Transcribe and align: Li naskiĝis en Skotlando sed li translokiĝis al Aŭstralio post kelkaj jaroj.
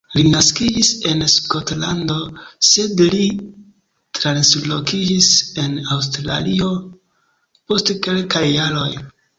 Li 0.17 0.21
naskiĝis 0.33 0.87
en 1.09 1.19
Skotlando 1.33 2.15
sed 2.69 3.05
li 3.17 3.29
translokiĝis 4.21 5.31
al 5.67 5.79
Aŭstralio 5.99 6.75
post 7.65 7.99
kelkaj 8.09 8.47
jaroj. 8.51 8.93